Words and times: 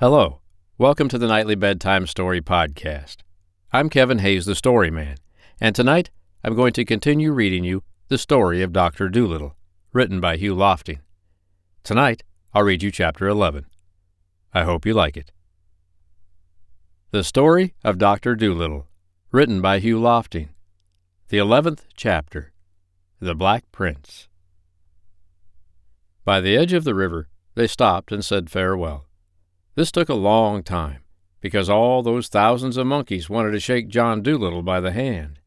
Hello. 0.00 0.42
Welcome 0.78 1.08
to 1.08 1.18
the 1.18 1.26
Nightly 1.26 1.56
Bedtime 1.56 2.06
Story 2.06 2.40
Podcast. 2.40 3.16
I'm 3.72 3.90
Kevin 3.90 4.20
Hayes, 4.20 4.46
the 4.46 4.54
Story 4.54 4.92
Man, 4.92 5.16
and 5.60 5.74
tonight 5.74 6.10
I'm 6.44 6.54
going 6.54 6.72
to 6.74 6.84
continue 6.84 7.32
reading 7.32 7.64
you 7.64 7.82
The 8.06 8.16
Story 8.16 8.62
of 8.62 8.72
Dr. 8.72 9.08
Dolittle, 9.08 9.56
written 9.92 10.20
by 10.20 10.36
Hugh 10.36 10.54
Lofting. 10.54 11.00
Tonight 11.82 12.22
I'll 12.54 12.62
read 12.62 12.84
you 12.84 12.92
Chapter 12.92 13.26
11. 13.26 13.66
I 14.54 14.62
hope 14.62 14.86
you 14.86 14.94
like 14.94 15.16
it. 15.16 15.32
The 17.10 17.24
Story 17.24 17.74
of 17.82 17.98
Dr. 17.98 18.36
Dolittle, 18.36 18.86
written 19.32 19.60
by 19.60 19.80
Hugh 19.80 19.98
Lofting. 19.98 20.50
The 21.28 21.38
eleventh 21.38 21.86
chapter 21.96 22.52
The 23.18 23.34
Black 23.34 23.64
Prince. 23.72 24.28
By 26.24 26.40
the 26.40 26.56
edge 26.56 26.72
of 26.72 26.84
the 26.84 26.94
river, 26.94 27.26
they 27.56 27.66
stopped 27.66 28.12
and 28.12 28.24
said 28.24 28.48
farewell. 28.48 29.07
This 29.78 29.92
took 29.92 30.08
a 30.08 30.14
long 30.14 30.64
time, 30.64 31.02
because 31.40 31.70
all 31.70 32.02
those 32.02 32.26
thousands 32.26 32.76
of 32.76 32.88
monkeys 32.88 33.30
wanted 33.30 33.52
to 33.52 33.60
shake 33.60 33.86
John 33.86 34.24
Dolittle 34.24 34.64
by 34.64 34.80
the 34.80 34.90
hand. 34.90 35.38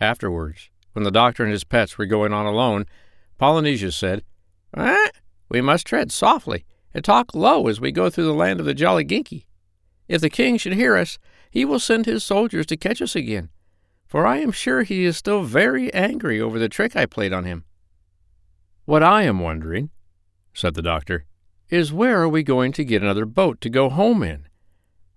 Afterwards, 0.00 0.70
when 0.92 1.02
the 1.02 1.10
doctor 1.10 1.42
and 1.42 1.50
his 1.50 1.64
pets 1.64 1.98
were 1.98 2.06
going 2.06 2.32
on 2.32 2.46
alone, 2.46 2.86
Polynesia 3.38 3.90
said, 3.90 4.22
eh, 4.76 5.08
We 5.48 5.60
must 5.60 5.88
tread 5.88 6.12
softly 6.12 6.64
and 6.94 7.04
talk 7.04 7.34
low 7.34 7.66
as 7.66 7.80
we 7.80 7.90
go 7.90 8.08
through 8.08 8.26
the 8.26 8.32
land 8.32 8.60
of 8.60 8.66
the 8.66 8.76
Jolliginki. 8.76 9.46
If 10.06 10.20
the 10.20 10.30
king 10.30 10.56
should 10.56 10.74
hear 10.74 10.96
us, 10.96 11.18
he 11.50 11.64
will 11.64 11.80
send 11.80 12.06
his 12.06 12.22
soldiers 12.22 12.66
to 12.66 12.76
catch 12.76 13.02
us 13.02 13.16
again, 13.16 13.48
for 14.06 14.24
I 14.24 14.36
am 14.36 14.52
sure 14.52 14.84
he 14.84 15.04
is 15.04 15.16
still 15.16 15.42
very 15.42 15.92
angry 15.92 16.40
over 16.40 16.60
the 16.60 16.68
trick 16.68 16.94
I 16.94 17.06
played 17.06 17.32
on 17.32 17.42
him. 17.42 17.64
What 18.84 19.02
I 19.02 19.24
am 19.24 19.40
wondering, 19.40 19.90
said 20.54 20.74
the 20.74 20.80
doctor, 20.82 21.24
is 21.72 21.90
where 21.90 22.20
are 22.20 22.28
we 22.28 22.42
going 22.42 22.70
to 22.70 22.84
get 22.84 23.02
another 23.02 23.24
boat 23.24 23.58
to 23.58 23.70
go 23.70 23.88
home 23.88 24.22
in? 24.22 24.46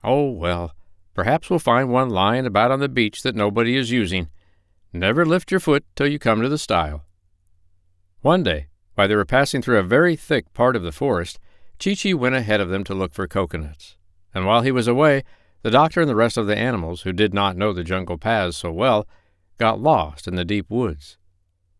Oh, 0.05 0.31
well, 0.31 0.73
perhaps 1.13 1.49
we'll 1.49 1.59
find 1.59 1.89
one 1.89 2.09
lying 2.09 2.45
about 2.45 2.71
on 2.71 2.79
the 2.79 2.87
beach 2.87 3.23
that 3.23 3.35
nobody 3.35 3.75
is 3.75 3.91
using. 3.91 4.29
Never 4.93 5.25
lift 5.25 5.51
your 5.51 5.59
foot 5.59 5.83
till 5.97 6.07
you 6.07 6.17
come 6.17 6.41
to 6.41 6.47
the 6.47 6.57
stile. 6.57 7.03
One 8.21 8.41
day, 8.41 8.67
while 8.93 9.09
they 9.09 9.17
were 9.17 9.25
passing 9.25 9.61
through 9.61 9.79
a 9.79 9.83
very 9.83 10.15
thick 10.15 10.53
part 10.53 10.77
of 10.77 10.83
the 10.83 10.93
forest, 10.93 11.39
Chee 11.77 12.13
went 12.13 12.35
ahead 12.35 12.61
of 12.61 12.69
them 12.69 12.85
to 12.85 12.95
look 12.95 13.13
for 13.13 13.27
coconuts. 13.27 13.97
And 14.33 14.45
while 14.45 14.61
he 14.61 14.71
was 14.71 14.87
away, 14.87 15.23
the 15.61 15.71
doctor 15.71 15.99
and 15.99 16.09
the 16.09 16.15
rest 16.15 16.37
of 16.37 16.47
the 16.47 16.57
animals, 16.57 17.01
who 17.01 17.11
did 17.11 17.33
not 17.33 17.57
know 17.57 17.73
the 17.73 17.83
jungle 17.83 18.17
paths 18.17 18.55
so 18.55 18.71
well, 18.71 19.05
got 19.57 19.81
lost 19.81 20.25
in 20.25 20.35
the 20.35 20.45
deep 20.45 20.69
woods. 20.69 21.17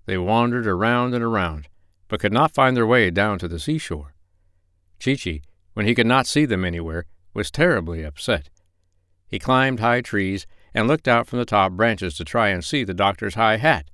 They 0.06 0.18
wandered 0.18 0.68
around 0.68 1.14
and 1.14 1.24
around, 1.24 1.70
but 2.10 2.20
could 2.20 2.34
not 2.34 2.54
find 2.54 2.76
their 2.76 2.86
way 2.86 3.10
down 3.10 3.40
to 3.40 3.48
the 3.48 3.60
seashore. 3.60 4.15
Chee, 5.00 5.42
when 5.74 5.86
he 5.86 5.96
could 5.96 6.08
not 6.08 6.28
see 6.28 6.46
them 6.46 6.66
anywhere, 6.66 7.06
was 7.34 7.52
terribly 7.52 8.04
upset. 8.04 8.50
He 9.28 9.40
climbed 9.40 9.80
high 9.80 10.02
trees 10.02 10.48
and 10.74 10.88
looked 10.88 11.08
out 11.08 11.28
from 11.28 11.40
the 11.40 11.46
top 11.46 11.74
branches 11.74 12.16
to 12.16 12.26
try 12.26 12.50
and 12.50 12.64
see 12.64 12.84
the 12.84 12.94
doctor's 12.94 13.36
high 13.36 13.58
hat. 13.58 13.90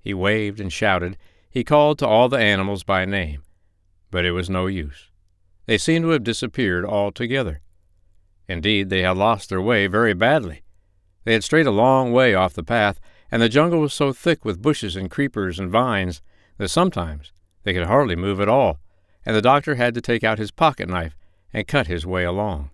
He 0.00 0.14
waved 0.14 0.60
and 0.60 0.72
shouted. 0.72 1.16
He 1.50 1.64
called 1.64 1.98
to 1.98 2.06
all 2.06 2.28
the 2.28 2.38
animals 2.38 2.84
by 2.84 3.04
name. 3.04 3.42
But 4.10 4.24
it 4.24 4.32
was 4.32 4.48
no 4.48 4.66
use. 4.66 5.10
They 5.66 5.78
seemed 5.78 6.04
to 6.04 6.10
have 6.10 6.24
disappeared 6.24 6.84
altogether. 6.84 7.60
Indeed, 8.48 8.88
they 8.88 9.02
had 9.02 9.16
lost 9.16 9.48
their 9.48 9.60
way 9.60 9.86
very 9.88 10.14
badly. 10.14 10.62
They 11.24 11.32
had 11.32 11.44
strayed 11.44 11.66
a 11.66 11.72
long 11.72 12.12
way 12.12 12.34
off 12.34 12.54
the 12.54 12.62
path, 12.62 13.00
and 13.30 13.42
the 13.42 13.48
jungle 13.48 13.80
was 13.80 13.92
so 13.92 14.12
thick 14.12 14.44
with 14.44 14.62
bushes 14.62 14.94
and 14.94 15.10
creepers 15.10 15.58
and 15.58 15.70
vines 15.70 16.22
that 16.58 16.68
sometimes 16.68 17.32
they 17.64 17.74
could 17.74 17.86
hardly 17.86 18.14
move 18.14 18.40
at 18.40 18.48
all 18.48 18.78
and 19.26 19.34
the 19.34 19.42
doctor 19.42 19.74
had 19.74 19.92
to 19.94 20.00
take 20.00 20.22
out 20.22 20.38
his 20.38 20.52
pocket 20.52 20.88
knife 20.88 21.16
and 21.52 21.66
cut 21.66 21.88
his 21.88 22.06
way 22.06 22.24
along. 22.24 22.70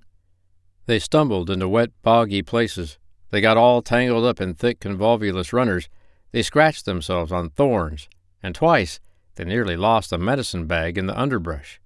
They 0.87 0.99
stumbled 0.99 1.49
into 1.49 1.67
wet, 1.67 1.91
boggy 2.03 2.43
places. 2.43 2.99
They 3.31 3.41
got 3.41 3.57
all 3.57 3.81
tangled 3.81 4.27
up 4.27 4.41
in 4.41 4.55
thick, 4.55 4.79
convolvulus 4.79 5.53
runners. 5.53 5.89
They 6.33 6.43
scratched 6.43 6.85
themselves 6.85 7.33
on 7.33 7.51
thorns, 7.51 8.09
and 8.43 8.55
twice 8.55 9.01
they 9.37 9.45
nearly 9.45 9.77
lost 9.77 10.13
a 10.13 10.19
medicine 10.19 10.67
bag 10.67 10.99
in 10.99 11.07
the 11.07 11.19
underbrush. 11.19 11.81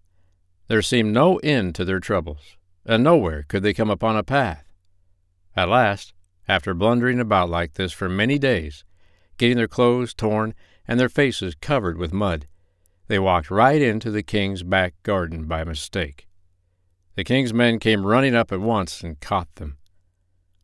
There 0.68 0.82
seemed 0.82 1.14
no 1.14 1.36
end 1.38 1.76
to 1.76 1.84
their 1.84 2.00
troubles, 2.00 2.56
and 2.84 3.04
nowhere 3.04 3.44
could 3.46 3.62
they 3.62 3.72
come 3.72 3.90
upon 3.90 4.16
a 4.16 4.24
path. 4.24 4.64
At 5.54 5.68
last, 5.68 6.12
after 6.48 6.74
blundering 6.74 7.20
about 7.20 7.48
like 7.48 7.74
this 7.74 7.92
for 7.92 8.08
many 8.08 8.38
days, 8.38 8.84
getting 9.38 9.56
their 9.58 9.68
clothes 9.68 10.12
torn 10.12 10.54
and 10.88 10.98
their 10.98 11.08
faces 11.08 11.54
covered 11.60 11.98
with 11.98 12.12
mud, 12.12 12.46
they 13.08 13.18
walked 13.18 13.50
right 13.50 13.80
into 13.80 14.10
the 14.10 14.22
king's 14.22 14.62
back 14.62 14.94
garden 15.02 15.44
by 15.44 15.64
mistake. 15.64 16.26
The 17.14 17.24
king's 17.24 17.54
men 17.54 17.78
came 17.78 18.06
running 18.06 18.34
up 18.34 18.52
at 18.52 18.60
once 18.60 19.02
and 19.02 19.20
caught 19.20 19.54
them. 19.54 19.78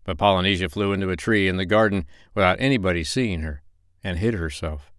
But 0.05 0.19
Polynesia 0.19 0.69
flew 0.69 0.93
into 0.93 1.11
a 1.11 1.17
tree 1.17 1.49
in 1.49 1.57
the 1.57 1.65
garden 1.65 2.07
without 2.35 2.61
anybody 2.61 3.05
seeing 3.05 3.41
her, 3.41 3.63
and 4.03 4.19
hid 4.19 4.35
herself. 4.35 4.93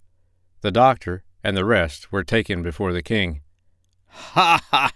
The 0.62 0.72
doctor 0.72 1.24
and 1.44 1.58
the 1.58 1.66
rest 1.66 2.12
were 2.12 2.24
taken 2.24 2.64
before 2.64 2.94
the 2.94 3.04
king. 3.04 3.42
Ha 4.16 4.62
ha! 4.70 4.92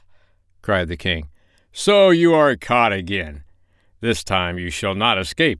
cried 0.62 0.88
the 0.88 0.98
king. 0.98 1.30
So 1.72 2.12
you 2.12 2.34
are 2.34 2.56
caught 2.56 2.94
again. 2.94 3.44
This 4.00 4.24
time 4.24 4.58
you 4.58 4.70
shall 4.70 4.96
not 4.96 5.18
escape. 5.18 5.60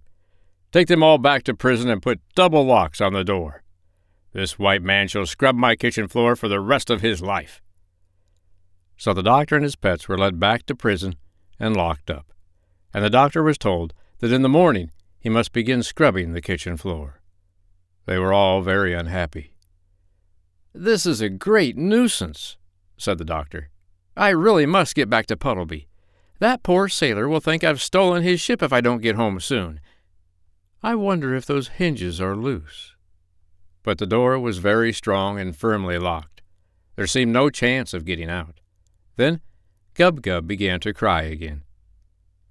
Take 0.72 0.88
them 0.88 1.02
all 1.02 1.18
back 1.18 1.44
to 1.44 1.54
prison 1.54 1.90
and 1.90 2.02
put 2.02 2.22
double 2.36 2.66
locks 2.66 3.02
on 3.02 3.14
the 3.14 3.24
door. 3.24 3.64
This 4.38 4.60
white 4.60 4.84
man 4.84 5.08
shall 5.08 5.26
scrub 5.26 5.56
my 5.56 5.76
kitchen 5.76 6.08
floor 6.08 6.36
for 6.36 6.48
the 6.48 6.60
rest 6.60 6.92
of 6.92 7.02
his 7.02 7.24
life. 7.24 7.60
So 8.96 9.12
the 9.12 9.24
doctor 9.24 9.56
and 9.56 9.64
his 9.64 9.76
pets 9.76 10.08
were 10.08 10.16
led 10.16 10.40
back 10.40 10.64
to 10.68 10.76
prison 10.76 11.16
and 11.60 11.76
locked 11.76 12.12
up, 12.12 12.32
and 12.94 13.04
the 13.04 13.10
doctor 13.10 13.42
was 13.42 13.58
told 13.58 13.96
that 14.20 14.32
in 14.32 14.44
the 14.44 14.48
morning 14.48 14.92
he 15.18 15.28
must 15.28 15.54
begin 15.54 15.82
scrubbing 15.82 16.34
the 16.34 16.42
kitchen 16.42 16.78
floor. 16.78 17.20
They 18.06 18.20
were 18.20 18.32
all 18.32 18.62
very 18.62 18.94
unhappy. 18.94 19.56
This 20.72 21.08
is 21.08 21.20
a 21.20 21.30
great 21.30 21.76
nuisance, 21.76 22.58
said 22.96 23.18
the 23.18 23.26
doctor. 23.26 23.72
I 24.16 24.30
really 24.30 24.68
must 24.68 24.94
get 24.94 25.10
back 25.10 25.26
to 25.28 25.36
Puddleby. 25.36 25.88
That 26.38 26.62
poor 26.62 26.90
sailor 26.90 27.28
will 27.28 27.40
think 27.40 27.64
I've 27.64 27.82
stolen 27.82 28.22
his 28.22 28.40
ship 28.40 28.62
if 28.62 28.72
I 28.72 28.82
don't 28.82 29.02
get 29.02 29.16
home 29.16 29.40
soon. 29.40 29.80
I 30.84 30.94
wonder 30.94 31.34
if 31.34 31.48
those 31.48 31.70
hinges 31.70 32.22
are 32.22 32.36
loose 32.36 32.94
but 33.88 34.00
the 34.00 34.06
door 34.06 34.38
was 34.38 34.58
very 34.58 34.92
strong 34.92 35.40
and 35.40 35.56
firmly 35.56 35.98
locked. 35.98 36.42
There 36.98 37.08
seemed 37.08 37.32
no 37.32 37.50
chance 37.50 37.94
of 37.94 38.04
getting 38.04 38.30
out. 38.30 38.60
Then 39.16 39.40
Gub 39.94 40.22
Gub 40.22 40.46
began 40.46 40.82
to 40.82 40.94
cry 40.94 41.22
again. 41.22 41.64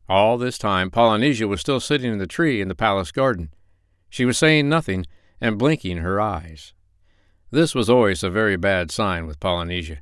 All 0.08 0.38
this 0.38 0.56
time 0.56 0.90
Polynesia 0.90 1.46
was 1.46 1.60
still 1.60 1.78
sitting 1.78 2.10
in 2.10 2.16
the 2.16 2.26
tree 2.26 2.62
in 2.62 2.68
the 2.68 2.74
palace 2.74 3.12
garden. 3.12 3.50
She 4.08 4.24
was 4.24 4.38
saying 4.38 4.70
nothing 4.70 5.04
and 5.38 5.58
blinking 5.58 5.98
her 5.98 6.18
eyes. 6.18 6.72
This 7.50 7.74
was 7.74 7.90
always 7.90 8.22
a 8.22 8.30
very 8.30 8.56
bad 8.56 8.90
sign 8.90 9.26
with 9.26 9.38
Polynesia. 9.38 9.98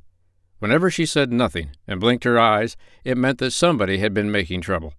Whenever 0.59 0.89
she 0.89 1.05
said 1.05 1.33
nothing 1.33 1.71
and 1.85 1.99
blinked 1.99 2.23
her 2.23 2.39
eyes, 2.39 2.77
it 3.03 3.17
meant 3.17 3.39
that 3.39 3.51
somebody 3.51 3.97
had 3.97 4.13
been 4.13 4.31
making 4.31 4.61
trouble, 4.61 4.93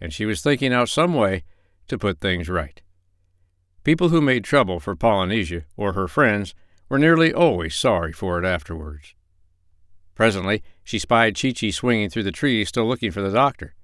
and 0.00 0.14
she 0.14 0.24
was 0.24 0.40
thinking 0.40 0.72
out 0.72 0.88
some 0.88 1.12
way 1.12 1.44
to 1.88 1.98
put 1.98 2.20
things 2.20 2.48
right. 2.48 2.80
People 3.88 4.10
who 4.10 4.20
made 4.20 4.44
trouble 4.44 4.80
for 4.80 4.94
Polynesia 4.94 5.64
or 5.74 5.94
her 5.94 6.06
friends 6.06 6.54
were 6.90 6.98
nearly 6.98 7.32
always 7.32 7.74
sorry 7.74 8.12
for 8.12 8.38
it 8.38 8.44
afterwards. 8.44 9.14
Presently, 10.14 10.62
she 10.84 10.98
spied 10.98 11.34
Chee 11.34 11.54
Chee 11.54 11.70
swinging 11.70 12.10
through 12.10 12.24
the 12.24 12.30
trees, 12.30 12.68
still 12.68 12.86
looking 12.86 13.10
for 13.10 13.22
the 13.22 13.32
doctor. 13.32 13.74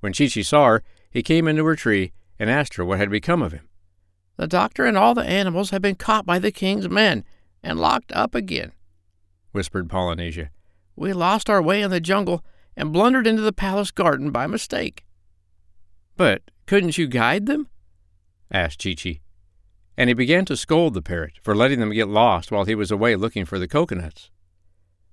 When 0.00 0.12
Chee 0.12 0.28
Chee 0.28 0.42
saw 0.42 0.66
her, 0.66 0.82
he 1.10 1.22
came 1.22 1.48
into 1.48 1.64
her 1.64 1.74
tree 1.74 2.12
and 2.38 2.50
asked 2.50 2.74
her 2.74 2.84
what 2.84 2.98
had 2.98 3.08
become 3.08 3.40
of 3.40 3.52
him. 3.52 3.66
The 4.36 4.46
doctor 4.46 4.84
and 4.84 4.98
all 4.98 5.14
the 5.14 5.24
animals 5.24 5.70
have 5.70 5.80
been 5.80 5.94
caught 5.94 6.26
by 6.26 6.38
the 6.38 6.52
king's 6.52 6.90
men 6.90 7.24
and 7.62 7.80
locked 7.80 8.12
up 8.12 8.34
again, 8.34 8.72
whispered 9.52 9.88
Polynesia. 9.88 10.50
We 10.96 11.14
lost 11.14 11.48
our 11.48 11.62
way 11.62 11.80
in 11.80 11.90
the 11.90 11.98
jungle 11.98 12.44
and 12.76 12.92
blundered 12.92 13.26
into 13.26 13.40
the 13.40 13.54
palace 13.54 13.90
garden 13.90 14.30
by 14.32 14.46
mistake. 14.46 15.06
But 16.14 16.42
couldn't 16.66 16.98
you 16.98 17.06
guide 17.06 17.46
them? 17.46 17.68
asked 18.50 18.80
Chee 18.80 18.94
Chee 18.94 19.22
and 19.96 20.08
he 20.08 20.14
began 20.14 20.44
to 20.44 20.56
scold 20.56 20.94
the 20.94 21.02
parrot 21.02 21.34
for 21.42 21.54
letting 21.54 21.80
them 21.80 21.92
get 21.92 22.08
lost 22.08 22.52
while 22.52 22.64
he 22.64 22.74
was 22.74 22.90
away 22.90 23.16
looking 23.16 23.44
for 23.44 23.58
the 23.58 23.68
coconuts. 23.68 24.30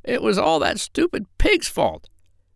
It 0.04 0.22
was 0.22 0.38
all 0.38 0.60
that 0.60 0.80
stupid 0.80 1.26
pig's 1.38 1.70
fault, 1.70 2.10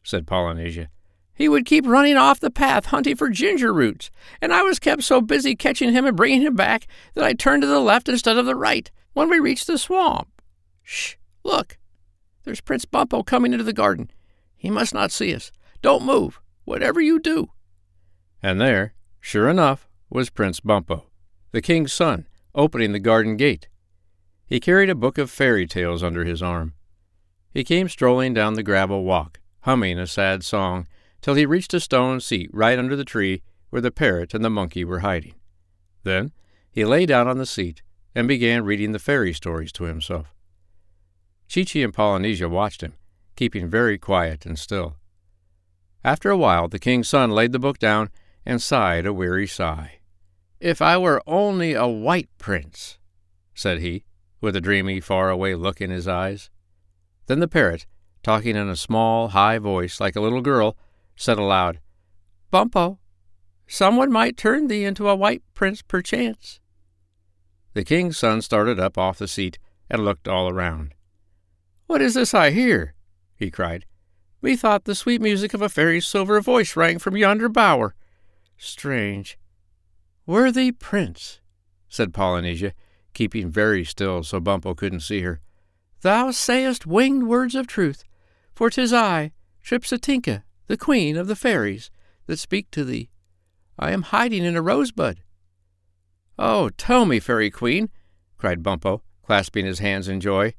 said 0.03 0.27
Polynesia. 0.27 0.89
He 1.33 1.47
would 1.47 1.65
keep 1.65 1.85
running 1.85 2.17
off 2.17 2.39
the 2.39 2.49
path 2.49 2.87
hunting 2.87 3.15
for 3.15 3.29
ginger 3.29 3.71
roots, 3.71 4.09
and 4.41 4.51
I 4.51 4.63
was 4.63 4.79
kept 4.79 5.03
so 5.03 5.21
busy 5.21 5.55
catching 5.55 5.91
him 5.91 6.05
and 6.05 6.17
bringing 6.17 6.41
him 6.41 6.55
back 6.55 6.87
that 7.13 7.23
I 7.23 7.33
turned 7.33 7.61
to 7.61 7.67
the 7.67 7.79
left 7.79 8.09
instead 8.09 8.37
of 8.37 8.45
the 8.45 8.55
right 8.55 8.89
when 9.13 9.29
we 9.29 9.39
reached 9.39 9.67
the 9.67 9.77
swamp. 9.77 10.41
Shh! 10.81 11.15
Look! 11.43 11.77
There's 12.43 12.61
Prince 12.61 12.85
Bumpo 12.85 13.25
coming 13.25 13.53
into 13.53 13.63
the 13.63 13.73
garden. 13.73 14.09
He 14.55 14.71
must 14.71 14.93
not 14.93 15.11
see 15.11 15.33
us. 15.33 15.51
Don't 15.81 16.03
move, 16.03 16.41
whatever 16.65 16.99
you 16.99 17.19
do. 17.19 17.51
And 18.41 18.59
there, 18.59 18.95
sure 19.19 19.47
enough, 19.47 19.87
was 20.09 20.29
Prince 20.29 20.59
Bumpo 20.59 21.06
the 21.51 21.61
king's 21.61 21.93
son, 21.93 22.27
opening 22.53 22.91
the 22.91 22.99
garden 22.99 23.37
gate. 23.37 23.67
He 24.45 24.59
carried 24.59 24.89
a 24.89 24.95
book 24.95 25.17
of 25.17 25.29
fairy 25.29 25.67
tales 25.67 26.03
under 26.03 26.23
his 26.23 26.41
arm. 26.41 26.73
He 27.51 27.63
came 27.63 27.89
strolling 27.89 28.33
down 28.33 28.53
the 28.53 28.63
gravel 28.63 29.03
walk, 29.03 29.39
humming 29.61 29.99
a 29.99 30.07
sad 30.07 30.43
song, 30.43 30.87
till 31.21 31.35
he 31.35 31.45
reached 31.45 31.73
a 31.73 31.79
stone 31.79 32.19
seat 32.19 32.49
right 32.53 32.79
under 32.79 32.95
the 32.95 33.05
tree 33.05 33.41
where 33.69 33.81
the 33.81 33.91
parrot 33.91 34.33
and 34.33 34.43
the 34.43 34.49
monkey 34.49 34.85
were 34.85 34.99
hiding. 34.99 35.35
Then 36.03 36.31
he 36.71 36.85
lay 36.85 37.05
down 37.05 37.27
on 37.27 37.37
the 37.37 37.45
seat 37.45 37.81
and 38.13 38.27
began 38.27 38.63
reading 38.63 38.91
the 38.91 38.99
fairy 38.99 39.33
stories 39.33 39.71
to 39.73 39.83
himself. 39.83 40.33
Chee 41.47 41.83
and 41.83 41.93
Polynesia 41.93 42.49
watched 42.49 42.81
him, 42.81 42.93
keeping 43.35 43.69
very 43.69 43.97
quiet 43.97 44.45
and 44.45 44.57
still. 44.57 44.95
After 46.03 46.29
a 46.29 46.37
while, 46.37 46.67
the 46.67 46.79
king's 46.79 47.09
son 47.09 47.31
laid 47.31 47.51
the 47.51 47.59
book 47.59 47.79
down 47.79 48.09
and 48.45 48.61
sighed 48.61 49.05
a 49.05 49.13
weary 49.13 49.47
sigh. 49.47 49.96
If 50.59 50.81
I 50.81 50.97
were 50.97 51.21
only 51.27 51.73
a 51.73 51.87
white 51.87 52.29
prince, 52.37 52.97
said 53.53 53.79
he, 53.79 54.03
with 54.41 54.55
a 54.55 54.61
dreamy, 54.61 54.99
far-away 54.99 55.55
look 55.55 55.81
in 55.81 55.91
his 55.91 56.07
eyes. 56.07 56.49
Then 57.27 57.39
the 57.39 57.47
parrot, 57.47 57.85
talking 58.23 58.55
in 58.55 58.67
a 58.67 58.75
small, 58.75 59.29
high 59.29 59.59
voice 59.59 59.99
like 59.99 60.15
a 60.15 60.21
little 60.21 60.41
girl, 60.41 60.75
said 61.15 61.37
aloud, 61.37 61.79
Bumpo, 62.51 62.97
someone 63.67 64.11
might 64.11 64.37
turn 64.37 64.67
thee 64.67 64.83
into 64.83 65.09
a 65.09 65.15
white 65.15 65.43
prince 65.53 65.81
perchance. 65.81 66.59
The 67.73 67.83
king's 67.83 68.17
son 68.17 68.41
started 68.41 68.79
up 68.79 68.97
off 68.97 69.19
the 69.19 69.27
seat 69.27 69.59
and 69.89 70.03
looked 70.03 70.27
all 70.27 70.49
around. 70.49 70.95
What 71.85 72.01
is 72.01 72.15
this 72.15 72.33
I 72.33 72.49
hear? 72.49 72.95
he 73.35 73.51
cried. 73.51 73.85
Methought 74.41 74.85
the 74.85 74.95
sweet 74.95 75.21
music 75.21 75.53
of 75.53 75.61
a 75.61 75.69
fairy's 75.69 76.07
silver 76.07 76.39
voice 76.41 76.75
rang 76.75 76.99
from 76.99 77.17
yonder 77.17 77.49
bower. 77.49 77.93
Strange. 78.57 79.37
Worthy 80.27 80.73
prince, 80.73 81.39
said 81.87 82.13
Polynesia, 82.13 82.73
keeping 83.13 83.49
very 83.49 83.85
still 83.85 84.23
so 84.23 84.41
Bumpo 84.41 84.75
couldn't 84.75 84.99
see 84.99 85.21
her, 85.21 85.39
thou 86.01 86.31
sayest 86.31 86.85
winged 86.85 87.23
words 87.23 87.55
of 87.55 87.65
truth, 87.65 88.03
for 88.53 88.69
'tis 88.69 88.91
I, 88.91 89.31
Tripsitinka, 89.63 90.43
the 90.67 90.75
queen 90.75 91.15
of 91.15 91.27
the 91.27 91.35
fairies, 91.37 91.89
that 92.25 92.39
speak 92.39 92.69
to 92.71 92.83
thee. 92.83 93.09
I 93.79 93.91
am 93.91 94.01
hiding 94.01 94.43
in 94.43 94.57
a 94.57 94.61
rosebud. 94.61 95.23
Oh, 96.37 96.71
tell 96.71 97.05
me, 97.05 97.21
fairy 97.21 97.49
queen, 97.49 97.89
cried 98.37 98.61
Bumpo, 98.61 99.03
clasping 99.23 99.65
his 99.65 99.79
hands 99.79 100.09
in 100.09 100.19
joy, 100.19 100.53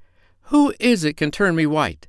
who 0.44 0.72
is 0.80 1.04
it 1.04 1.18
can 1.18 1.30
turn 1.30 1.54
me 1.54 1.66
white? 1.66 2.08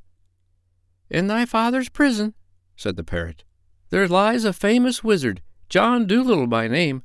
In 1.09 1.27
thy 1.27 1.45
father's 1.45 1.89
prison, 1.89 2.35
said 2.77 2.95
the 2.95 3.03
parrot, 3.03 3.43
there 3.89 4.07
lies 4.07 4.45
a 4.45 4.53
famous 4.53 5.03
wizard, 5.03 5.41
John 5.67 6.07
Dolittle 6.07 6.47
by 6.47 6.69
name. 6.69 7.03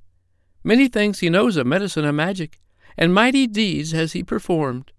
Many 0.65 0.89
things 0.89 1.21
he 1.21 1.29
knows 1.29 1.59
of 1.59 1.67
medicine 1.67 2.07
and 2.07 2.17
magic, 2.17 2.59
and 2.97 3.13
mighty 3.13 3.47
deeds 3.47 3.93
has 3.93 4.15
he 4.15 4.25
performed. 4.25 4.93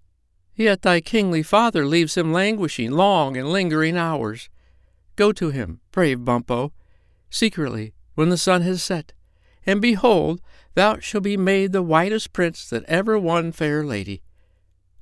Yet 0.55 0.83
thy 0.83 1.01
kingly 1.01 1.41
father 1.41 1.85
leaves 1.85 2.15
him 2.15 2.31
languishing 2.31 2.91
long 2.91 3.35
and 3.35 3.51
lingering 3.51 3.97
hours. 3.97 4.49
Go 5.15 5.31
to 5.33 5.49
him, 5.49 5.81
brave 5.91 6.19
Bumpo, 6.19 6.71
secretly, 7.29 7.93
when 8.13 8.29
the 8.29 8.37
sun 8.37 8.61
has 8.61 8.83
set, 8.83 9.13
and 9.65 9.81
behold, 9.81 10.39
thou 10.75 10.99
shalt 10.99 11.23
be 11.23 11.35
made 11.35 11.71
the 11.71 11.81
whitest 11.81 12.31
prince 12.31 12.69
that 12.69 12.83
ever 12.85 13.17
won 13.17 13.51
fair 13.51 13.83
lady. 13.83 14.21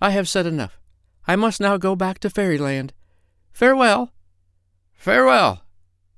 I 0.01 0.11
have 0.11 0.29
said 0.29 0.45
enough. 0.45 0.79
I 1.27 1.35
must 1.35 1.59
now 1.59 1.77
go 1.77 1.95
back 1.95 2.19
to 2.19 2.29
fairyland. 2.29 2.93
Farewell. 3.51 4.11
Farewell, 4.93 5.63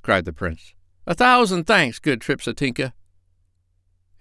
cried 0.04 0.26
the 0.26 0.34
prince. 0.34 0.74
A 1.08 1.14
thousand 1.16 1.66
thanks, 1.66 2.00
good 2.00 2.20
Tripsitinka. 2.20 2.94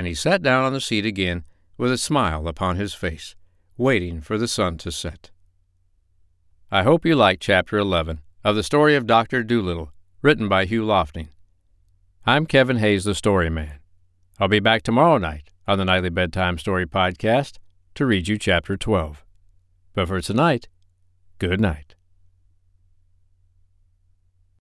And 0.00 0.06
he 0.06 0.14
sat 0.14 0.40
down 0.40 0.64
on 0.64 0.72
the 0.72 0.80
seat 0.80 1.04
again 1.04 1.44
with 1.76 1.92
a 1.92 1.98
smile 1.98 2.48
upon 2.48 2.76
his 2.76 2.94
face, 2.94 3.36
waiting 3.76 4.22
for 4.22 4.38
the 4.38 4.48
sun 4.48 4.78
to 4.78 4.90
set. 4.90 5.30
I 6.70 6.84
hope 6.84 7.04
you 7.04 7.14
liked 7.14 7.42
Chapter 7.42 7.76
11 7.76 8.22
of 8.42 8.56
the 8.56 8.62
story 8.62 8.96
of 8.96 9.06
Dr. 9.06 9.42
Dolittle, 9.42 9.92
written 10.22 10.48
by 10.48 10.64
Hugh 10.64 10.86
Lofting. 10.86 11.28
I'm 12.24 12.46
Kevin 12.46 12.78
Hayes, 12.78 13.04
the 13.04 13.14
Story 13.14 13.50
Man. 13.50 13.80
I'll 14.38 14.48
be 14.48 14.58
back 14.58 14.84
tomorrow 14.84 15.18
night 15.18 15.50
on 15.68 15.76
the 15.76 15.84
Nightly 15.84 16.08
Bedtime 16.08 16.56
Story 16.56 16.86
Podcast 16.86 17.58
to 17.94 18.06
read 18.06 18.26
you 18.26 18.38
Chapter 18.38 18.78
12. 18.78 19.22
But 19.92 20.08
for 20.08 20.22
tonight, 20.22 20.68
good 21.38 21.60
night. 21.60 21.94